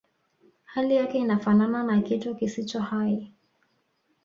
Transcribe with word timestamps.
hali 0.63 0.95
yake 0.95 1.17
inafanana 1.19 1.83
na 1.83 2.01
kitu 2.01 2.35
kisicho 2.35 2.79
hai 2.81 3.33